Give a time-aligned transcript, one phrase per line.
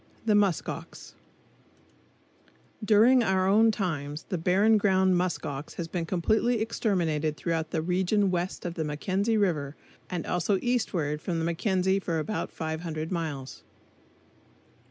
[0.25, 1.13] The Musk Ox
[2.83, 7.83] During our own times, the Barren Ground musk ox has been completely exterminated throughout the
[7.83, 9.75] region west of the Mackenzie River,
[10.09, 13.63] and also eastward from the Mackenzie for about 500 miles.